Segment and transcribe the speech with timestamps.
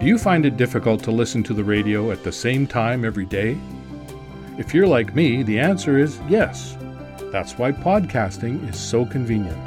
[0.00, 3.24] Do you find it difficult to listen to the radio at the same time every
[3.24, 3.58] day?
[4.56, 6.76] If you're like me, the answer is yes.
[7.32, 9.58] That's why podcasting is so convenient.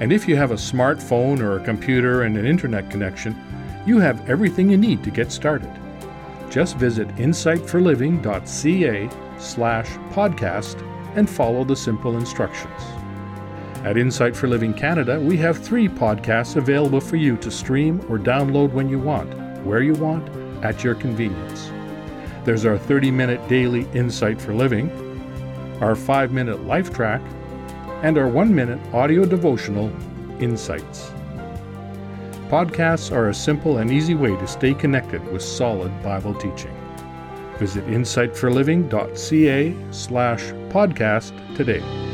[0.00, 3.36] And if you have a smartphone or a computer and an internet connection,
[3.84, 5.70] you have everything you need to get started.
[6.48, 10.80] Just visit insightforliving.ca slash podcast
[11.14, 12.82] and follow the simple instructions.
[13.84, 18.16] At Insight for Living Canada, we have three podcasts available for you to stream or
[18.16, 20.28] download when you want, where you want,
[20.64, 21.70] at your convenience.
[22.44, 24.90] There's our 30 minute daily Insight for Living,
[25.80, 27.20] our 5 minute life track,
[28.02, 29.92] and our 1 minute audio devotional,
[30.40, 31.12] Insights.
[32.48, 36.76] Podcasts are a simple and easy way to stay connected with solid Bible teaching.
[37.58, 42.11] Visit insightforliving.ca slash podcast today.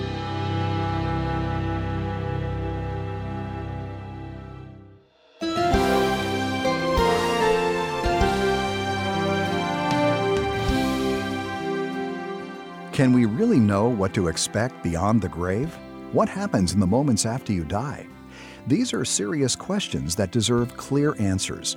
[12.99, 15.73] Can we really know what to expect beyond the grave?
[16.11, 18.05] What happens in the moments after you die?
[18.67, 21.77] These are serious questions that deserve clear answers.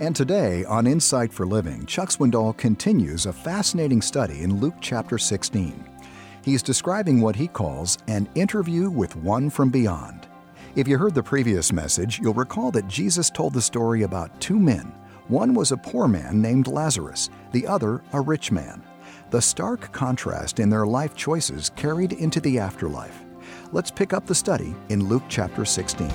[0.00, 5.18] And today on Insight for Living, Chuck Swindoll continues a fascinating study in Luke chapter
[5.18, 5.84] 16.
[6.42, 10.26] He's describing what he calls an interview with one from beyond.
[10.76, 14.58] If you heard the previous message, you'll recall that Jesus told the story about two
[14.58, 14.94] men.
[15.28, 18.82] One was a poor man named Lazarus, the other a rich man.
[19.34, 23.24] The stark contrast in their life choices carried into the afterlife.
[23.72, 26.08] Let's pick up the study in Luke chapter 16.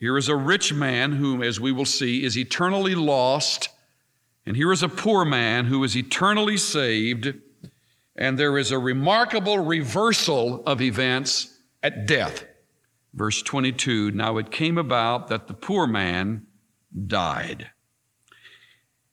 [0.00, 3.68] Here is a rich man whom, as we will see, is eternally lost.
[4.46, 7.34] And here is a poor man who is eternally saved.
[8.18, 12.44] And there is a remarkable reversal of events at death.
[13.14, 16.46] Verse 22 Now it came about that the poor man
[17.06, 17.70] died.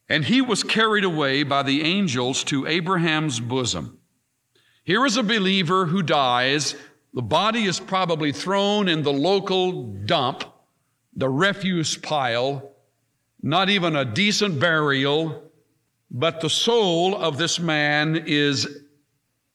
[0.10, 4.00] And he was carried away by the angels to Abraham's bosom.
[4.84, 6.76] Here is a believer who dies.
[7.14, 10.44] The body is probably thrown in the local dump
[11.16, 12.72] the refuse pile,
[13.42, 15.52] not even a decent burial,
[16.10, 18.83] but the soul of this man is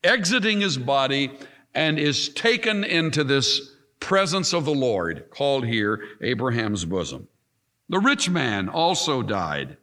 [0.02, 1.32] exiting his body
[1.74, 7.28] and is taken into this presence of the Lord, called here Abraham's bosom.
[7.88, 9.76] The rich man also died,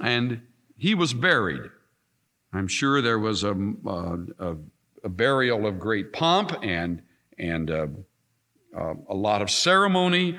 [0.00, 0.42] and
[0.76, 1.62] he was buried.
[2.52, 4.56] I'm sure there was a, a,
[5.04, 7.02] a burial of great pomp and,
[7.38, 7.88] and a,
[9.08, 10.38] a lot of ceremony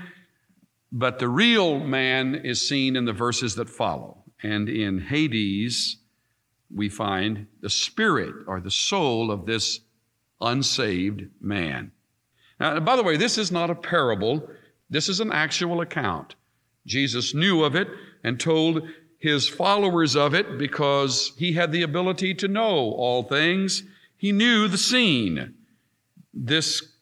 [0.93, 4.23] but the real man is seen in the verses that follow.
[4.43, 5.97] And in Hades,
[6.73, 9.81] we find the spirit or the soul of this
[10.41, 11.91] unsaved man.
[12.59, 14.49] Now, by the way, this is not a parable,
[14.89, 16.35] this is an actual account.
[16.85, 17.87] Jesus knew of it
[18.23, 23.83] and told his followers of it because he had the ability to know all things.
[24.17, 25.53] He knew the scene.
[26.33, 26.93] This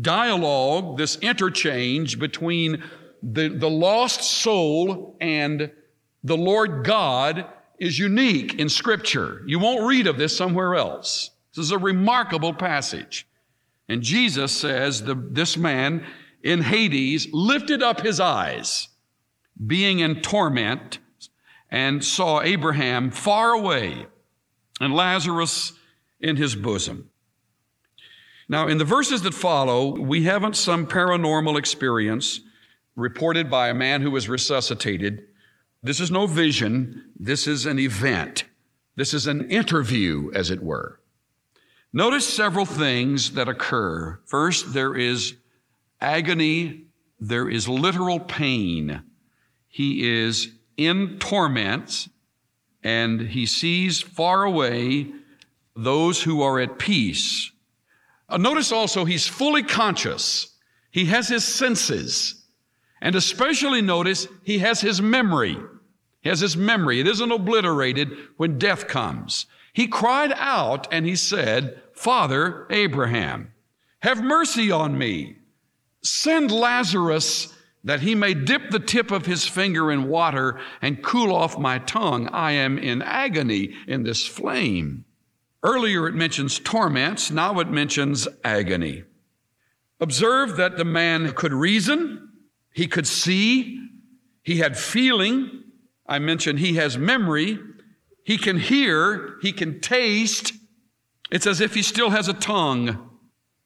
[0.00, 2.82] dialogue, this interchange between
[3.22, 5.72] the, the lost soul and
[6.22, 7.46] the Lord God
[7.78, 9.42] is unique in Scripture.
[9.46, 11.30] You won't read of this somewhere else.
[11.54, 13.26] This is a remarkable passage.
[13.88, 16.04] And Jesus says the, this man
[16.42, 18.88] in Hades lifted up his eyes,
[19.66, 20.98] being in torment,
[21.70, 24.06] and saw Abraham far away
[24.80, 25.72] and Lazarus
[26.20, 27.10] in his bosom.
[28.48, 32.40] Now, in the verses that follow, we haven't some paranormal experience
[32.96, 35.27] reported by a man who was resuscitated.
[35.82, 38.44] This is no vision, this is an event.
[38.96, 40.98] This is an interview, as it were.
[41.92, 44.18] Notice several things that occur.
[44.26, 45.36] First, there is
[46.00, 46.86] agony,
[47.20, 49.02] there is literal pain.
[49.68, 52.08] He is in torments,
[52.82, 55.12] and he sees far away
[55.76, 57.52] those who are at peace.
[58.28, 60.56] Uh, notice also, he's fully conscious.
[60.90, 62.44] He has his senses.
[63.00, 65.56] And especially notice he has his memory.
[66.20, 67.00] He has his memory.
[67.00, 69.46] It isn't obliterated when death comes.
[69.72, 73.52] He cried out and he said, Father Abraham,
[74.00, 75.36] have mercy on me.
[76.02, 77.54] Send Lazarus
[77.84, 81.78] that he may dip the tip of his finger in water and cool off my
[81.78, 82.28] tongue.
[82.28, 85.04] I am in agony in this flame.
[85.62, 89.04] Earlier it mentions torments, now it mentions agony.
[90.00, 92.30] Observe that the man could reason,
[92.72, 93.80] he could see,
[94.42, 95.64] he had feeling.
[96.08, 97.58] I mentioned he has memory,
[98.24, 100.52] he can hear, he can taste.
[101.30, 103.10] It's as if he still has a tongue.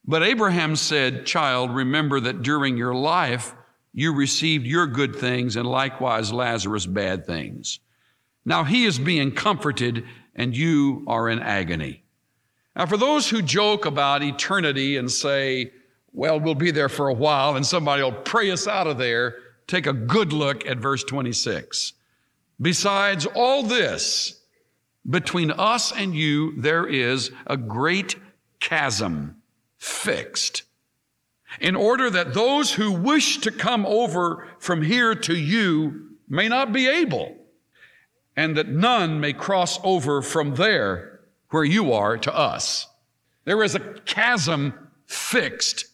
[0.04, 3.54] But Abraham said, Child, remember that during your life
[3.92, 7.78] you received your good things, and likewise Lazarus bad things.
[8.44, 10.04] Now he is being comforted,
[10.34, 12.02] and you are in agony.
[12.74, 15.72] Now, for those who joke about eternity and say,
[16.12, 19.36] well, we'll be there for a while and somebody will pray us out of there,
[19.66, 21.92] take a good look at verse 26.
[22.60, 24.40] Besides all this,
[25.08, 28.16] between us and you, there is a great
[28.60, 29.42] chasm
[29.78, 30.62] fixed,
[31.60, 36.72] in order that those who wish to come over from here to you may not
[36.72, 37.36] be able,
[38.36, 41.20] and that none may cross over from there
[41.50, 42.86] where you are to us.
[43.44, 44.72] There is a chasm
[45.06, 45.86] fixed.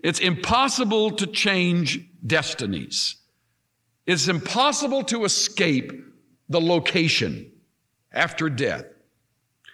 [0.00, 3.16] It's impossible to change destinies.
[4.06, 5.92] It's impossible to escape
[6.48, 7.50] the location
[8.12, 8.84] after death.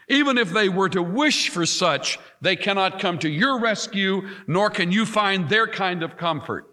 [0.08, 4.68] Even if they were to wish for such, they cannot come to your rescue, nor
[4.70, 6.68] can you find their kind of comfort.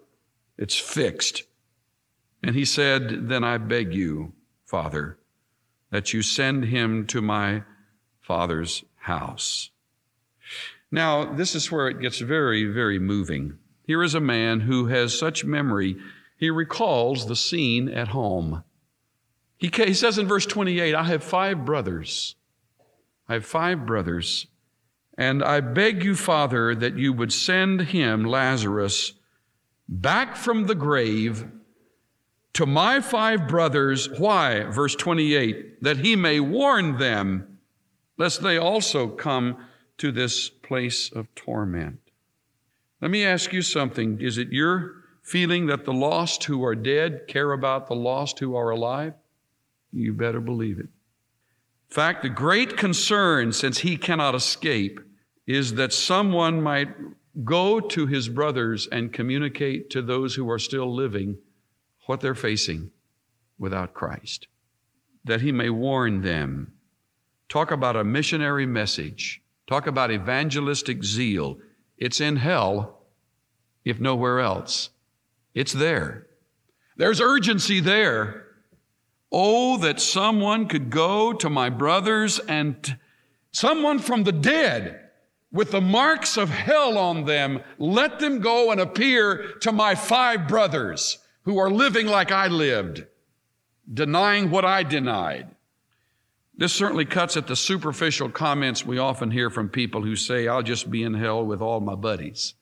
[0.58, 1.44] It's fixed.
[2.42, 4.34] And he said, Then I beg you,
[4.66, 5.20] Father,
[5.92, 7.64] that you send him to my
[8.22, 9.70] father's house.
[10.92, 13.58] Now, this is where it gets very, very moving.
[13.84, 15.98] Here is a man who has such memory,
[16.38, 18.64] he recalls the scene at home.
[19.58, 22.36] He, he says in verse 28, I have five brothers.
[23.28, 24.48] I have five brothers.
[25.18, 29.14] And I beg you, Father, that you would send him, Lazarus,
[29.90, 31.48] back from the grave
[32.54, 34.10] to my five brothers.
[34.10, 34.64] Why?
[34.64, 37.60] Verse 28 that he may warn them
[38.18, 39.58] lest they also come
[39.98, 42.00] to this place of torment.
[43.02, 44.20] Let me ask you something.
[44.22, 44.97] Is it your
[45.28, 49.14] feeling that the lost who are dead care about the lost who are alive?
[49.92, 50.86] You better believe it.
[50.86, 55.00] In fact, the great concern, since he cannot escape,
[55.46, 56.90] is that someone might
[57.44, 61.38] go to his brothers and communicate to those who are still living
[62.06, 62.92] what they're facing
[63.60, 64.48] without Christ,
[65.26, 66.72] that he may warn them
[67.50, 69.42] Talk about a missionary message.
[69.68, 71.60] Talk about evangelistic zeal.
[71.98, 73.04] It's in hell,
[73.86, 74.90] if nowhere else.
[75.58, 76.28] It's there.
[76.98, 78.46] There's urgency there.
[79.32, 82.94] Oh, that someone could go to my brothers and t-
[83.52, 85.10] someone from the dead
[85.52, 90.48] with the marks of hell on them, let them go and appear to my five
[90.48, 93.08] brothers who are living like I lived,
[93.92, 95.56] denying what I denied.
[96.56, 100.62] This certainly cuts at the superficial comments we often hear from people who say, I'll
[100.62, 102.54] just be in hell with all my buddies.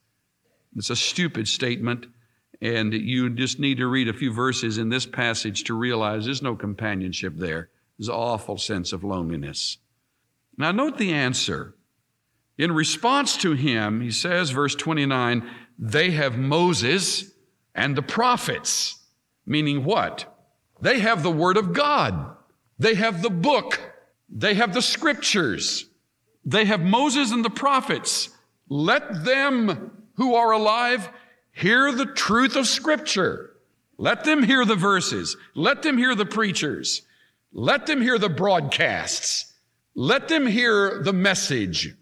[0.78, 2.06] It's a stupid statement,
[2.66, 6.42] and you just need to read a few verses in this passage to realize there's
[6.42, 7.70] no companionship there.
[7.98, 9.78] There's an awful sense of loneliness.
[10.58, 11.76] Now, note the answer.
[12.58, 15.48] In response to him, he says, verse 29,
[15.78, 17.32] they have Moses
[17.76, 19.00] and the prophets,
[19.46, 20.34] meaning what?
[20.82, 22.36] They have the Word of God.
[22.80, 23.80] They have the book.
[24.30, 25.86] They have the scriptures.
[26.46, 28.30] They have Moses and the prophets.
[28.70, 31.10] Let them who are alive
[31.56, 33.52] hear the truth of scripture.
[33.98, 35.38] Let them hear the verses.
[35.56, 37.02] Let them hear the preachers.
[37.54, 39.54] Let them hear the broadcasts.
[39.96, 41.96] Let them hear the message.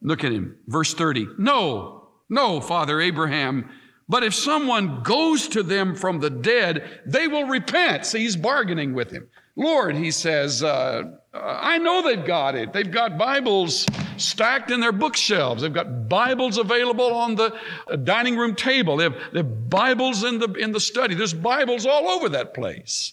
[0.00, 0.56] Look at him.
[0.68, 1.26] Verse 30.
[1.38, 3.68] No, no, Father Abraham.
[4.08, 8.06] But if someone goes to them from the dead, they will repent.
[8.06, 9.28] See, he's bargaining with him.
[9.60, 11.02] Lord, he says, uh,
[11.34, 12.72] I know they've got it.
[12.72, 13.84] They've got Bibles
[14.16, 15.60] stacked in their bookshelves.
[15.60, 17.54] They've got Bibles available on the
[17.86, 18.96] uh, dining room table.
[18.96, 21.14] They have, they have Bibles in the, in the study.
[21.14, 23.12] There's Bibles all over that place.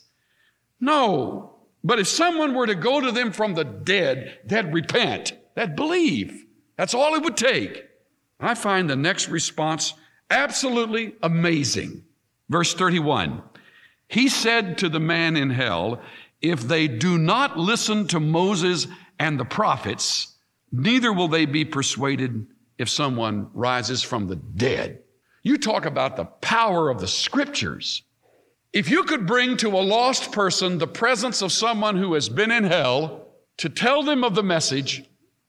[0.80, 1.58] No.
[1.84, 5.34] But if someone were to go to them from the dead, they'd repent.
[5.56, 6.46] They'd believe.
[6.78, 7.84] That's all it would take.
[8.40, 9.96] I find the next response
[10.30, 12.06] absolutely amazing.
[12.48, 13.44] Verse 31.
[14.08, 16.02] He said to the man in hell,
[16.42, 18.88] if they do not listen to Moses
[19.20, 20.36] and the prophets,
[20.72, 25.02] neither will they be persuaded if someone rises from the dead.
[25.44, 28.04] You talk about the power of the scriptures.
[28.74, 32.52] If you could bring to a lost person the presence of someone who has been
[32.52, 33.28] in hell
[33.58, 35.04] to tell them of the message,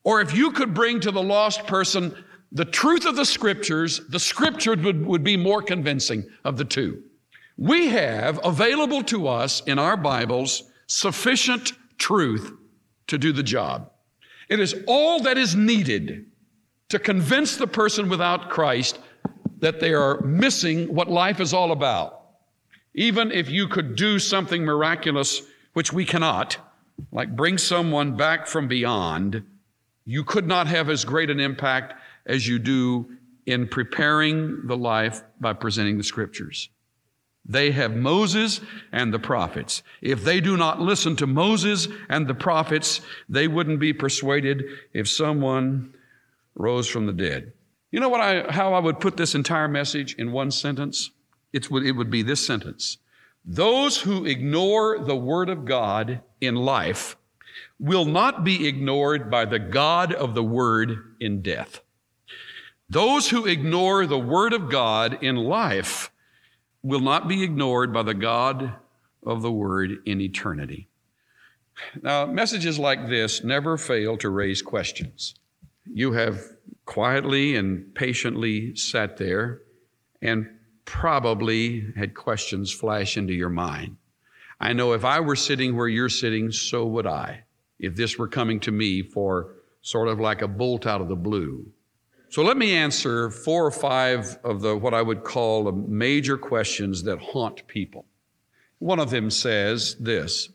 [0.04, 4.20] or if you could bring to the lost person the truth of the scriptures, the
[4.20, 7.02] scripture would, would be more convincing of the two.
[7.58, 12.52] We have available to us in our Bibles sufficient truth
[13.06, 13.90] to do the job.
[14.48, 16.26] It is all that is needed
[16.88, 18.98] to convince the person without Christ
[19.60, 22.22] that they are missing what life is all about.
[22.94, 25.42] Even if you could do something miraculous,
[25.74, 26.56] which we cannot,
[27.12, 29.44] like bring someone back from beyond,
[30.06, 33.10] you could not have as great an impact as you do
[33.46, 36.70] in preparing the life by presenting the scriptures.
[37.48, 38.60] They have Moses
[38.92, 39.82] and the prophets.
[40.02, 45.08] If they do not listen to Moses and the prophets, they wouldn't be persuaded if
[45.08, 45.94] someone
[46.54, 47.54] rose from the dead.
[47.90, 51.10] You know what I, how I would put this entire message in one sentence?
[51.54, 52.98] It would, it would be this sentence.
[53.46, 57.16] Those who ignore the Word of God in life
[57.80, 61.80] will not be ignored by the God of the Word in death.
[62.90, 66.10] Those who ignore the Word of God in life
[66.82, 68.74] will not be ignored by the God
[69.24, 70.88] of the Word in eternity.
[72.02, 75.34] Now, messages like this never fail to raise questions.
[75.84, 76.42] You have
[76.86, 79.62] quietly and patiently sat there
[80.20, 80.48] and
[80.84, 83.96] probably had questions flash into your mind.
[84.60, 87.44] I know if I were sitting where you're sitting, so would I,
[87.78, 91.16] if this were coming to me for sort of like a bolt out of the
[91.16, 91.66] blue.
[92.30, 96.36] So let me answer four or five of the what I would call the major
[96.36, 98.04] questions that haunt people.
[98.78, 100.50] One of them says this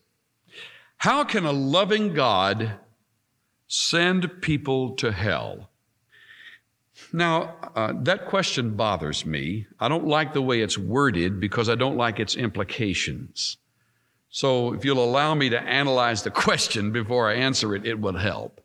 [0.97, 2.73] How can a loving God
[3.67, 5.69] send people to hell?
[7.11, 9.65] Now, uh, that question bothers me.
[9.79, 13.57] I don't like the way it's worded because I don't like its implications.
[14.29, 18.17] So, if you'll allow me to analyze the question before I answer it, it will
[18.17, 18.62] help.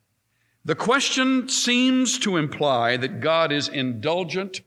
[0.69, 4.61] The question seems to imply that God is indulgent,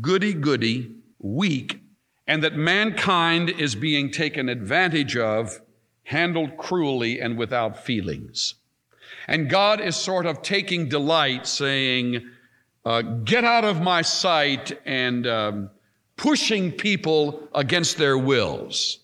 [0.00, 1.78] goody goody, weak,
[2.26, 5.60] and that mankind is being taken advantage of,
[6.02, 8.56] handled cruelly and without feelings.
[9.28, 12.28] And God is sort of taking delight, saying,
[12.84, 15.70] uh, Get out of my sight, and um,
[16.16, 18.98] pushing people against their wills.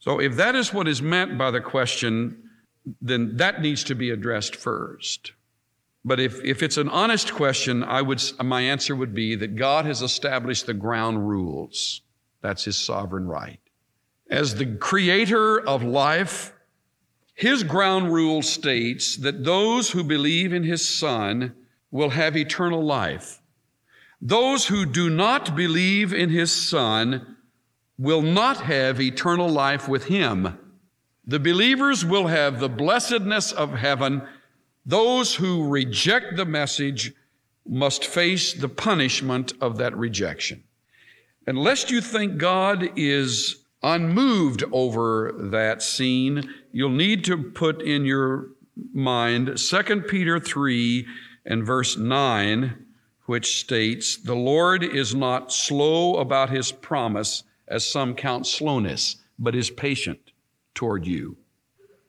[0.00, 2.50] So, if that is what is meant by the question,
[3.00, 5.34] then that needs to be addressed first.
[6.06, 9.86] But if, if it's an honest question, I would, my answer would be that God
[9.86, 12.00] has established the ground rules.
[12.42, 13.58] That's his sovereign right.
[14.30, 16.52] As the creator of life,
[17.34, 21.56] his ground rule states that those who believe in his son
[21.90, 23.42] will have eternal life.
[24.22, 27.36] Those who do not believe in his son
[27.98, 30.56] will not have eternal life with him.
[31.26, 34.22] The believers will have the blessedness of heaven
[34.86, 37.12] those who reject the message
[37.68, 40.62] must face the punishment of that rejection.
[41.46, 48.04] And lest you think God is unmoved over that scene, you'll need to put in
[48.04, 48.50] your
[48.92, 51.06] mind 2 Peter 3
[51.44, 52.84] and verse 9,
[53.26, 59.56] which states, The Lord is not slow about his promise, as some count slowness, but
[59.56, 60.30] is patient
[60.74, 61.36] toward you,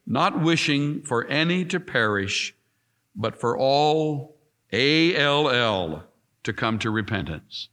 [0.05, 2.53] not wishing for any to perish
[3.17, 4.38] but for all
[4.71, 6.03] A-L-L
[6.43, 7.69] to come to repentance.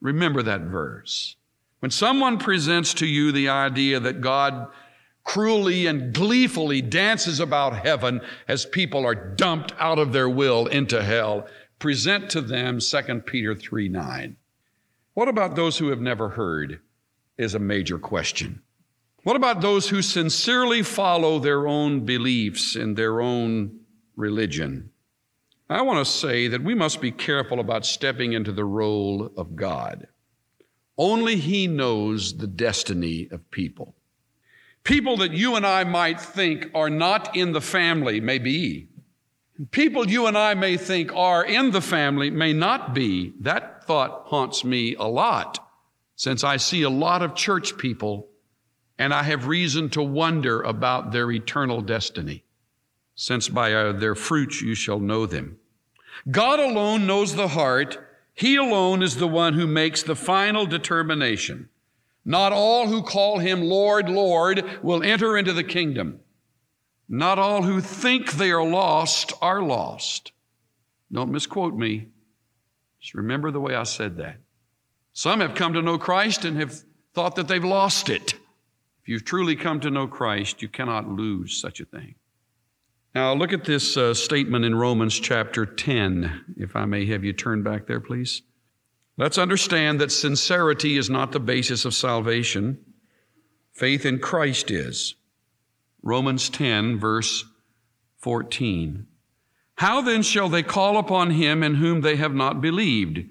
[0.00, 1.36] Remember that verse.
[1.80, 4.68] When someone presents to you the idea that God
[5.24, 11.02] cruelly and gleefully dances about heaven as people are dumped out of their will into
[11.02, 11.46] hell,
[11.78, 14.36] present to them 2 Peter 3 9.
[15.14, 16.80] What about those who have never heard?
[17.38, 18.60] Is a major question.
[19.24, 23.80] What about those who sincerely follow their own beliefs and their own
[24.16, 24.90] religion.
[25.68, 29.56] I want to say that we must be careful about stepping into the role of
[29.56, 30.08] God.
[30.98, 33.94] Only He knows the destiny of people.
[34.84, 38.88] People that you and I might think are not in the family may be.
[39.70, 43.32] People you and I may think are in the family may not be.
[43.40, 45.66] That thought haunts me a lot
[46.16, 48.28] since I see a lot of church people
[48.98, 52.44] and I have reason to wonder about their eternal destiny
[53.14, 55.58] since by uh, their fruits you shall know them.
[56.30, 57.98] God alone knows the heart.
[58.34, 61.68] He alone is the one who makes the final determination.
[62.24, 66.20] Not all who call him Lord, Lord will enter into the kingdom.
[67.08, 70.32] Not all who think they are lost are lost.
[71.12, 72.08] Don't misquote me.
[73.00, 74.36] Just remember the way I said that.
[75.12, 78.34] Some have come to know Christ and have thought that they've lost it.
[79.02, 82.14] If you've truly come to know Christ, you cannot lose such a thing.
[83.14, 87.34] Now, look at this uh, statement in Romans chapter 10, if I may have you
[87.34, 88.42] turn back there, please.
[89.18, 92.78] Let's understand that sincerity is not the basis of salvation,
[93.72, 95.14] faith in Christ is.
[96.02, 97.44] Romans 10, verse
[98.16, 99.06] 14.
[99.74, 103.26] How then shall they call upon him in whom they have not believed?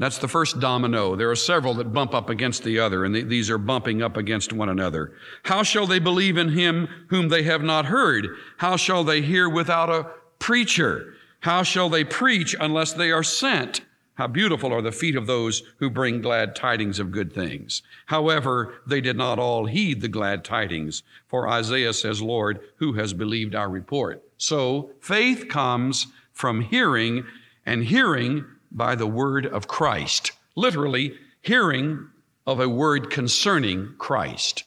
[0.00, 1.14] That's the first domino.
[1.14, 4.50] There are several that bump up against the other, and these are bumping up against
[4.50, 5.12] one another.
[5.42, 8.28] How shall they believe in him whom they have not heard?
[8.56, 10.06] How shall they hear without a
[10.38, 11.12] preacher?
[11.40, 13.82] How shall they preach unless they are sent?
[14.14, 17.82] How beautiful are the feet of those who bring glad tidings of good things.
[18.06, 23.12] However, they did not all heed the glad tidings, for Isaiah says, Lord, who has
[23.12, 24.22] believed our report?
[24.38, 27.26] So faith comes from hearing,
[27.66, 30.32] and hearing by the word of Christ.
[30.56, 32.08] Literally, hearing
[32.46, 34.64] of a word concerning Christ.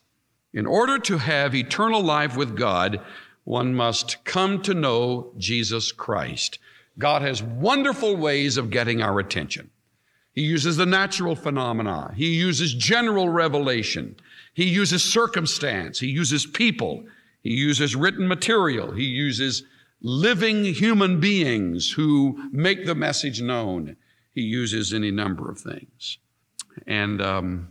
[0.53, 3.01] In order to have eternal life with God,
[3.43, 6.60] one must come to know Jesus Christ.
[6.98, 9.72] God has wonderful ways of getting our attention.
[10.33, 12.13] He uses the natural phenomena.
[12.15, 14.15] He uses general revelation.
[14.53, 16.00] He uses circumstance.
[16.00, 17.05] He uses people.
[17.41, 18.91] He uses written material.
[18.91, 19.63] He uses
[20.03, 23.95] living human beings who make the message known.
[24.36, 26.17] He uses any number of things.
[26.86, 27.69] And um,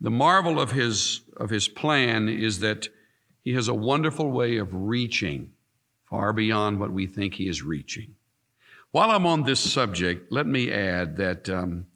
[0.00, 2.88] the marvel of his, of his plan is that
[3.44, 5.52] he has a wonderful way of reaching
[6.08, 8.14] far beyond what we think he is reaching.
[8.92, 11.86] While I'm on this subject, let me add that um,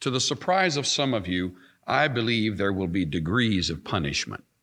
[0.00, 1.54] to the surprise of some of you,
[1.86, 4.44] I believe there will be degrees of punishment.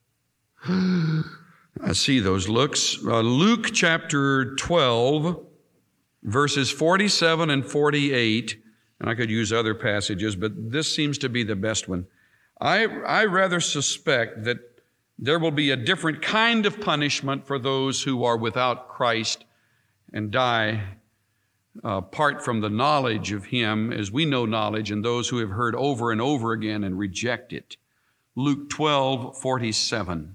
[1.82, 2.98] I see those looks.
[3.06, 5.46] Uh, Luke chapter 12,
[6.24, 8.58] verses 47 and 48,
[9.00, 12.08] and I could use other passages, but this seems to be the best one.
[12.62, 14.60] I, I rather suspect that
[15.20, 19.44] there will be a different kind of punishment for those who are without Christ
[20.14, 20.82] and die
[21.84, 25.50] uh, apart from the knowledge of Him as we know knowledge, and those who have
[25.50, 27.76] heard over and over again and reject it.
[28.36, 30.35] Luke 12, 47,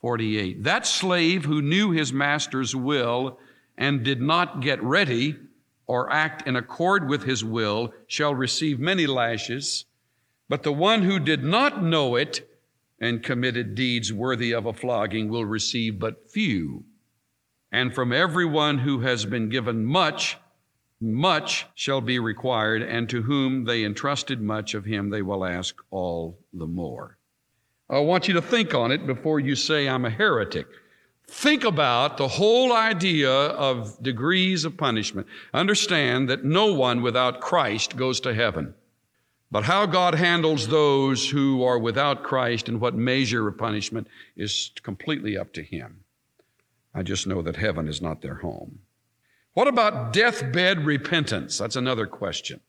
[0.00, 0.64] 48.
[0.64, 3.38] That slave who knew his master's will
[3.76, 5.36] and did not get ready
[5.86, 9.84] or act in accord with his will shall receive many lashes,
[10.48, 12.48] but the one who did not know it
[13.00, 16.84] and committed deeds worthy of a flogging will receive but few.
[17.72, 20.36] And from everyone who has been given much,
[21.00, 25.76] much shall be required, and to whom they entrusted much of him they will ask
[25.90, 27.16] all the more.
[27.90, 30.66] I want you to think on it before you say I'm a heretic.
[31.26, 35.26] Think about the whole idea of degrees of punishment.
[35.52, 38.74] Understand that no one without Christ goes to heaven.
[39.50, 44.70] But how God handles those who are without Christ and what measure of punishment is
[44.82, 46.04] completely up to Him.
[46.94, 48.80] I just know that heaven is not their home.
[49.54, 51.58] What about deathbed repentance?
[51.58, 52.60] That's another question.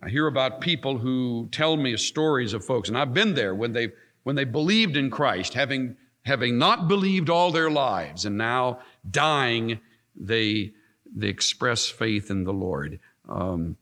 [0.00, 3.72] I hear about people who tell me stories of folks, and I've been there when
[3.72, 3.88] they
[4.30, 8.78] when they believed in Christ, having having not believed all their lives, and now
[9.10, 9.80] dying,
[10.14, 10.70] they,
[11.12, 13.00] they express faith in the Lord.
[13.28, 13.76] Um,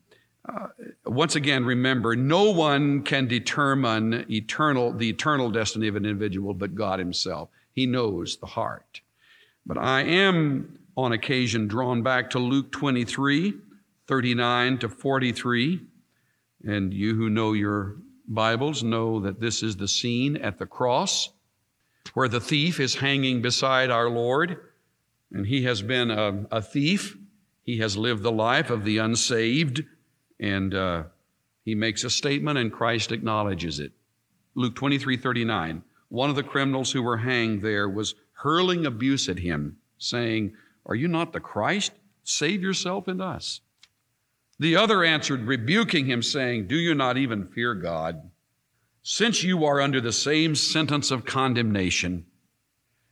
[0.48, 0.68] uh,
[1.04, 6.74] once again, remember, no one can determine eternal, the eternal destiny of an individual but
[6.74, 7.50] God Himself.
[7.70, 9.02] He knows the heart.
[9.66, 13.52] But I am, on occasion, drawn back to Luke 23,
[14.06, 15.80] 39 to 43.
[16.64, 17.96] And you who know your
[18.28, 21.30] Bibles know that this is the scene at the cross
[22.14, 24.58] where the thief is hanging beside our Lord,
[25.32, 27.16] and he has been a, a thief.
[27.62, 29.84] He has lived the life of the unsaved,
[30.38, 31.04] and uh,
[31.64, 33.92] he makes a statement, and Christ acknowledges it.
[34.54, 35.82] Luke 23 39.
[36.10, 40.54] One of the criminals who were hanged there was hurling abuse at him, saying,
[40.86, 41.92] Are you not the Christ?
[42.24, 43.60] Save yourself and us.
[44.58, 48.30] The other answered, rebuking him, saying, Do you not even fear God?
[49.02, 52.26] Since you are under the same sentence of condemnation,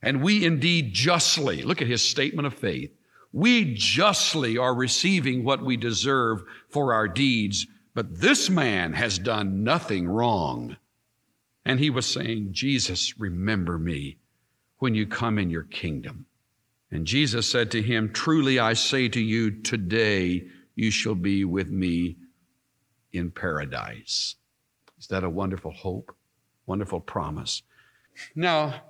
[0.01, 2.91] and we indeed justly, look at his statement of faith,
[3.31, 9.63] we justly are receiving what we deserve for our deeds, but this man has done
[9.63, 10.77] nothing wrong.
[11.65, 14.17] And he was saying, Jesus, remember me
[14.79, 16.25] when you come in your kingdom.
[16.91, 20.47] And Jesus said to him, Truly I say to you, today
[20.77, 22.15] you shall be with me
[23.11, 24.35] in paradise.
[24.99, 26.15] Is that a wonderful hope?
[26.67, 27.63] Wonderful promise.
[28.35, 28.81] Now,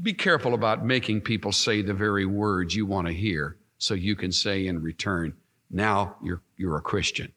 [0.00, 4.16] be careful about making people say the very words you want to hear so you
[4.16, 5.34] can say in return,
[5.70, 7.30] now you're, you're a Christian.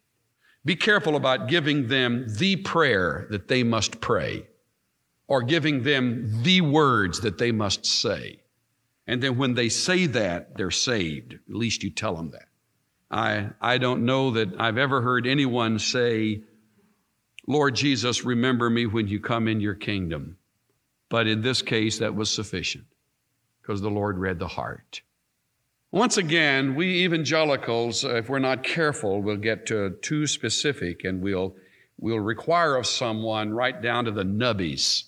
[0.63, 4.48] Be careful about giving them the prayer that they must pray
[5.28, 8.39] or giving them the words that they must say.
[9.06, 11.34] And then when they say that, they're saved.
[11.34, 12.46] At least you tell them that.
[13.10, 16.41] I, I don't know that I've ever heard anyone say,
[17.48, 20.38] Lord Jesus, remember me when you come in your kingdom.
[21.10, 22.86] But in this case, that was sufficient
[23.62, 25.02] because the Lord read the heart.
[25.91, 31.56] Once again, we evangelicals, if we're not careful, we'll get to too specific and we'll
[31.98, 35.06] we'll require of someone right down to the nubbies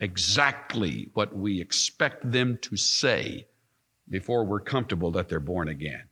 [0.00, 3.46] exactly what we expect them to say
[4.10, 6.02] before we're comfortable that they're born again.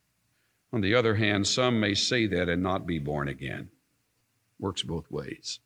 [0.73, 3.71] On the other hand, some may say that and not be born again.
[4.59, 5.59] Works both ways.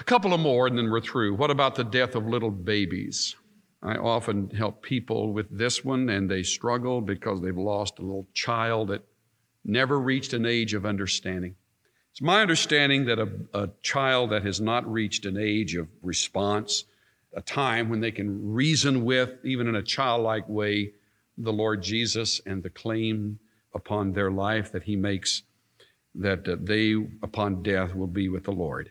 [0.00, 1.34] A couple of more and then we're through.
[1.34, 3.36] What about the death of little babies?
[3.82, 8.26] I often help people with this one and they struggle because they've lost a little
[8.34, 9.04] child that
[9.64, 11.54] never reached an age of understanding.
[12.10, 16.84] It's my understanding that a, a child that has not reached an age of response,
[17.32, 20.92] a time when they can reason with, even in a childlike way,
[21.36, 23.38] the Lord Jesus and the claim
[23.78, 25.44] upon their life that He makes
[26.14, 28.90] that uh, they, upon death, will be with the Lord.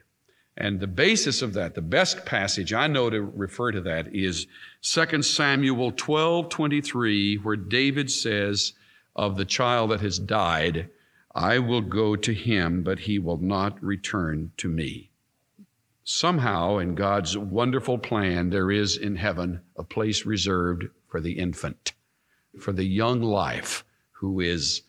[0.56, 4.48] And the basis of that, the best passage I know to refer to that is
[4.82, 8.74] 2 Samuel 12 23, where David says
[9.16, 10.90] of the child that has died,
[11.36, 15.12] I will go to him, but he will not return to me.
[16.04, 21.94] Somehow, in God's wonderful plan, there is in heaven a place reserved for the infant,
[22.60, 23.84] for the young life
[24.20, 24.82] who is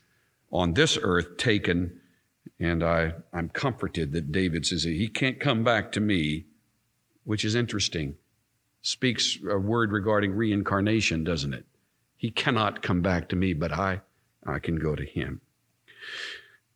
[0.51, 2.01] on this earth taken
[2.61, 6.47] and I, I'm comforted that David says he can't come back to me,
[7.25, 8.17] which is interesting.
[8.83, 11.67] Speaks a word regarding reincarnation, doesn't it?
[12.17, 14.01] He cannot come back to me, but I,
[14.45, 15.41] I can go to him.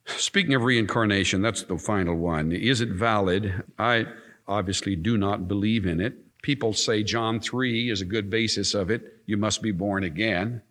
[0.05, 2.53] Speaking of reincarnation, that's the final one.
[2.53, 3.65] Is it valid?
[3.79, 4.07] I
[4.47, 6.15] obviously do not believe in it.
[6.43, 9.21] People say John 3 is a good basis of it.
[9.27, 10.63] You must be born again.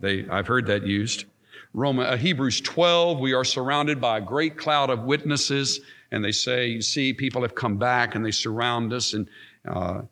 [0.00, 1.26] They, I've heard that used.
[1.72, 6.32] Roman, uh, Hebrews 12, we are surrounded by a great cloud of witnesses, and they
[6.32, 9.12] say, you see, people have come back and they surround us.
[9.12, 9.28] And
[9.68, 10.02] uh,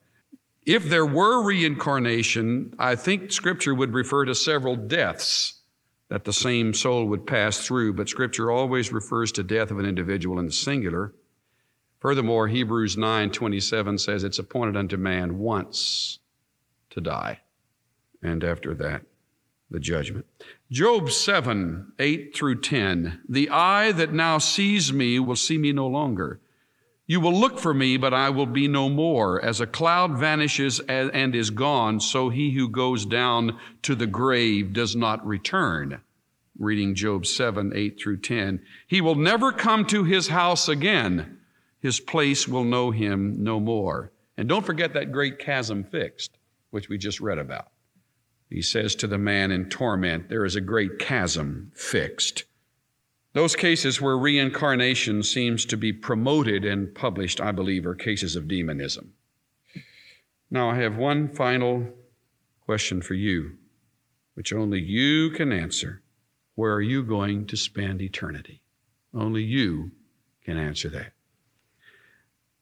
[0.65, 5.55] if there were reincarnation, I think Scripture would refer to several deaths
[6.09, 9.87] that the same soul would pass through, but Scripture always refers to death of an
[9.87, 11.13] individual in the singular.
[12.01, 16.21] Furthermore, Hebrews 9:27 says it's appointed unto man once
[16.91, 17.41] to die,
[18.23, 19.03] and after that,
[19.71, 20.27] the judgment.
[20.71, 23.21] Job 7, 8 through 10.
[23.29, 26.41] The eye that now sees me will see me no longer.
[27.07, 29.43] You will look for me, but I will be no more.
[29.43, 34.75] As a cloud vanishes and is gone, so he who goes down to the grave
[34.75, 36.03] does not return.
[36.59, 38.61] Reading Job 7, 8 through 10.
[38.87, 41.39] He will never come to his house again.
[41.81, 44.13] His place will know him no more.
[44.37, 46.37] And don't forget that great chasm fixed,
[46.71, 47.69] which we just read about.
[48.51, 52.45] He says to the man in torment, There is a great chasm fixed.
[53.35, 58.49] Those cases where reincarnation seems to be promoted and published, I believe, are cases of
[58.49, 59.13] demonism.
[60.51, 61.89] Now, I have one final
[62.65, 63.59] question for you,
[64.35, 66.03] which only you can answer.
[66.55, 68.63] Where are you going to spend eternity?
[69.13, 69.93] Only you
[70.45, 71.13] can answer that.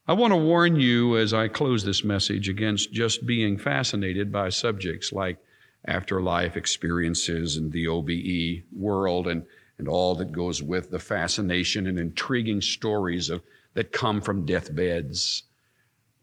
[0.05, 4.49] I want to warn you as I close this message against just being fascinated by
[4.49, 5.37] subjects like
[5.85, 9.45] afterlife experiences and the OBE world and,
[9.77, 13.41] and all that goes with the fascination and intriguing stories of,
[13.73, 15.43] that come from deathbeds.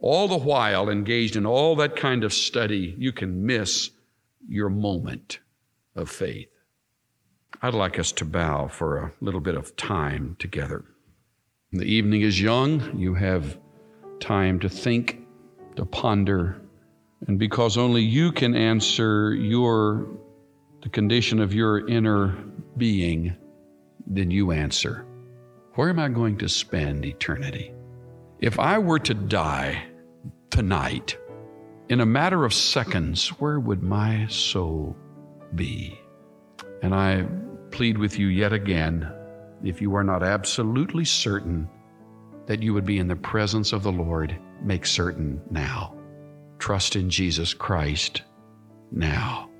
[0.00, 3.90] All the while engaged in all that kind of study, you can miss
[4.48, 5.38] your moment
[5.94, 6.48] of faith.
[7.62, 10.84] I'd like us to bow for a little bit of time together.
[11.72, 12.98] The evening is young.
[12.98, 13.58] You have
[14.20, 15.26] time to think,
[15.76, 16.60] to ponder,
[17.26, 20.06] and because only you can answer your
[20.82, 22.36] the condition of your inner
[22.76, 23.34] being,
[24.06, 25.06] then you answer.
[25.74, 27.72] Where am I going to spend eternity?
[28.40, 29.82] If I were to die
[30.50, 31.16] tonight,
[31.88, 34.94] in a matter of seconds, where would my soul
[35.54, 35.98] be?
[36.82, 37.26] And I
[37.70, 39.10] plead with you yet again
[39.64, 41.68] if you are not absolutely certain
[42.46, 45.96] that you would be in the presence of the Lord, make certain now.
[46.58, 48.22] Trust in Jesus Christ
[48.90, 49.50] now.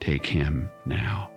[0.00, 1.30] Take Him now.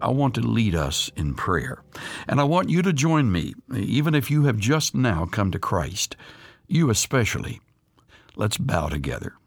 [0.00, 1.82] I want to lead us in prayer.
[2.28, 5.58] And I want you to join me, even if you have just now come to
[5.58, 6.16] Christ,
[6.66, 7.60] you especially.
[8.36, 9.37] Let's bow together.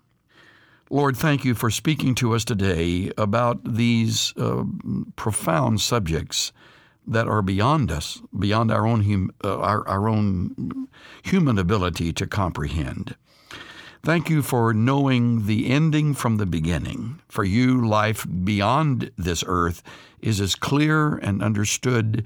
[0.91, 4.65] Lord, thank you for speaking to us today about these uh,
[5.15, 6.51] profound subjects
[7.07, 10.89] that are beyond us, beyond our own, hum, uh, our, our own
[11.23, 13.15] human ability to comprehend.
[14.03, 17.21] Thank you for knowing the ending from the beginning.
[17.29, 19.81] For you, life beyond this earth
[20.19, 22.25] is as clear and understood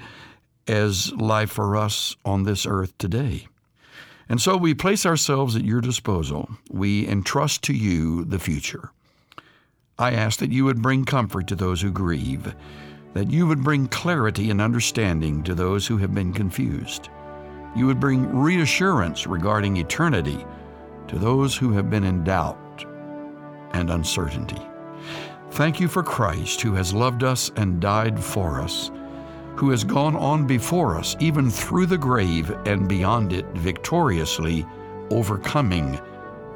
[0.68, 3.48] as life for us on this earth today.
[4.28, 6.50] And so we place ourselves at your disposal.
[6.70, 8.92] We entrust to you the future.
[9.98, 12.54] I ask that you would bring comfort to those who grieve,
[13.14, 17.10] that you would bring clarity and understanding to those who have been confused.
[17.76, 20.46] You would bring reassurance regarding eternity
[21.08, 22.86] to those who have been in doubt
[23.74, 24.62] and uncertainty.
[25.52, 28.92] Thank you for Christ who has loved us and died for us,
[29.56, 34.66] who has gone on before us, even through the grave and beyond it, victoriously
[35.12, 36.00] overcoming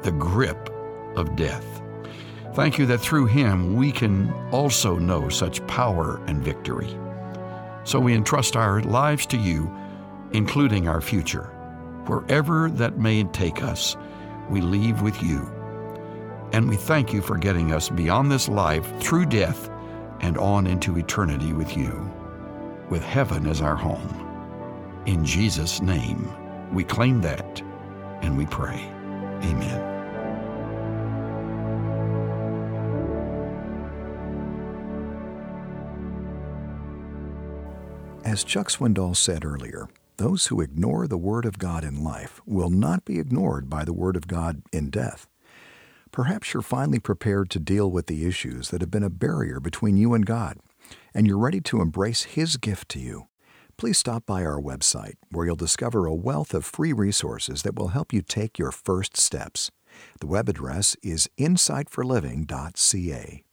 [0.02, 0.70] the grip
[1.16, 1.82] of death.
[2.54, 6.96] Thank you that through him we can also know such power and victory.
[7.84, 9.74] So we entrust our lives to you,
[10.32, 11.44] including our future.
[12.06, 13.96] Wherever that may take us,
[14.48, 15.48] we leave with you.
[16.52, 19.70] And we thank you for getting us beyond this life through death
[20.20, 22.12] and on into eternity with you,
[22.90, 24.26] with heaven as our home.
[25.06, 26.28] In Jesus' name,
[26.72, 27.62] we claim that
[28.22, 28.80] and we pray.
[29.42, 29.90] Amen.
[38.24, 42.70] As Chuck Swindoll said earlier, those who ignore the Word of God in life will
[42.70, 45.26] not be ignored by the Word of God in death.
[46.12, 49.96] Perhaps you're finally prepared to deal with the issues that have been a barrier between
[49.96, 50.58] you and God,
[51.14, 53.28] and you're ready to embrace His gift to you.
[53.76, 57.88] Please stop by our website, where you'll discover a wealth of free resources that will
[57.88, 59.70] help you take your first steps.
[60.20, 63.44] The web address is insightforliving.ca.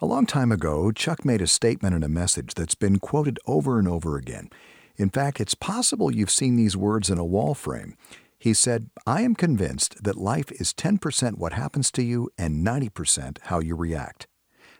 [0.00, 3.78] A long time ago, Chuck made a statement and a message that's been quoted over
[3.78, 4.48] and over again.
[4.96, 7.96] In fact, it's possible you've seen these words in a wall frame.
[8.38, 13.38] He said, I am convinced that life is 10% what happens to you and 90%
[13.44, 14.26] how you react.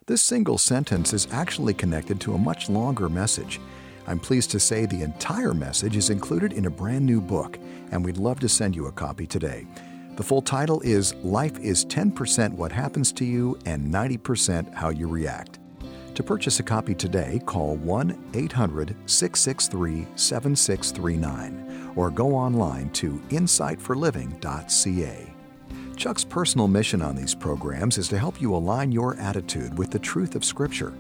[0.07, 3.59] This single sentence is actually connected to a much longer message.
[4.07, 7.59] I'm pleased to say the entire message is included in a brand new book,
[7.91, 9.67] and we'd love to send you a copy today.
[10.17, 15.09] The full title is Life is 10% What Happens to You and 90% How You
[15.09, 15.59] React.
[16.17, 25.34] To purchase a copy today, call 1 800 663 7639 or go online to insightforliving.ca.
[25.97, 29.99] Chuck's personal mission on these programs is to help you align your attitude with the
[29.99, 30.93] truth of Scripture.